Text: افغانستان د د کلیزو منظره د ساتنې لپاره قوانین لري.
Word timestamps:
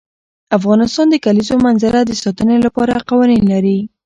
افغانستان 0.57 1.05
د 1.09 1.11
د 1.13 1.21
کلیزو 1.25 1.55
منظره 1.67 1.99
د 2.05 2.11
ساتنې 2.23 2.57
لپاره 2.65 3.05
قوانین 3.09 3.41
لري. 3.53 3.77